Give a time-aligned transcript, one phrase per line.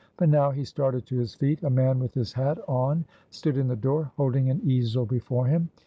[0.17, 1.61] But now he started to his feet.
[1.61, 5.69] A man with his hat on, stood in the door, holding an easel before him.